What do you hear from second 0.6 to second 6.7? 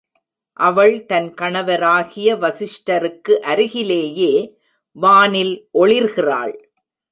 அவள் தன் கணவராகிய வசிஷ்டருக்கு அருகிலேயே வானில் ஒளிர்கிறாள்.